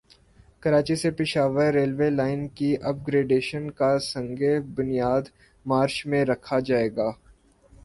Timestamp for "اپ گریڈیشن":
2.81-3.69